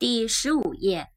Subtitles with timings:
[0.00, 1.12] 第十五页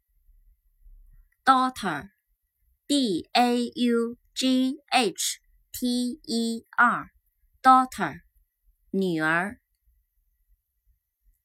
[1.46, 5.40] ，daughter，d a u g h
[5.72, 8.24] t e r，daughter，
[8.90, 9.62] 女儿。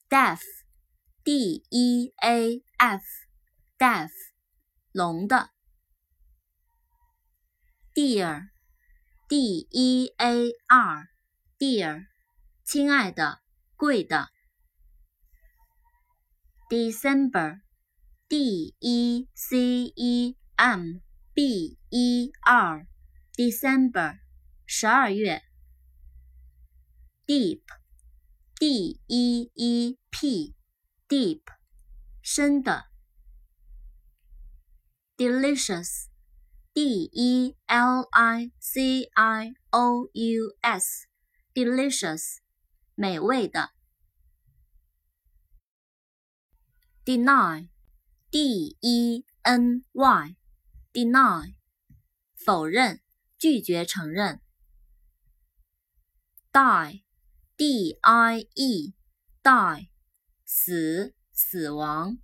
[0.09, 4.11] deaf，d e a f，deaf，
[4.91, 5.51] 聋的。
[7.93, 12.07] dear，d e a r，dear，
[12.65, 13.41] 亲爱的，
[13.77, 14.29] 贵的。
[16.68, 17.62] December,
[18.28, 21.00] D E C E M
[21.34, 22.86] B E R,
[23.36, 24.18] December，
[24.66, 25.42] 十二月。
[27.26, 27.62] Deep,
[28.58, 30.54] D E E P,
[31.08, 31.42] Deep，
[32.22, 32.86] 深的。
[35.16, 36.08] Delicious,
[36.72, 41.06] D E L I C I O U S,
[41.54, 42.38] Delicious，
[42.94, 43.70] 美味的。
[47.05, 47.69] Deny,
[48.31, 50.35] d e n y,
[50.93, 51.55] deny，
[52.35, 53.01] 否认、
[53.37, 54.41] 拒绝承认。
[56.51, 57.03] die,
[57.55, 58.93] d i e,
[59.43, 59.89] die，
[60.45, 62.19] 死、死亡。